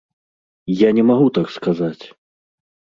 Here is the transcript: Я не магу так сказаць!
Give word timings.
Я 0.79 0.89
не 1.01 1.05
магу 1.11 1.27
так 1.37 1.47
сказаць! 1.61 2.05